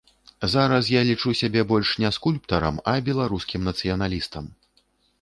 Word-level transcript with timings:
Зараз 0.53 0.87
я 0.93 1.01
лічу 1.09 1.33
сябе 1.41 1.61
больш 1.73 1.93
не 2.05 2.13
скульптарам, 2.17 2.83
а 2.95 2.97
беларускім 3.11 3.61
нацыяналістам. 3.73 4.53